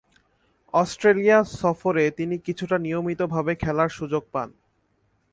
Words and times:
Australia 0.73 1.37
সফরে 1.59 2.03
তিনি 2.11 2.35
কিছুটা 2.37 2.77
নিয়মিতভাবে 2.77 3.53
খেলার 3.55 3.89
সুযোগ 3.89 4.23
পান। 4.31 4.49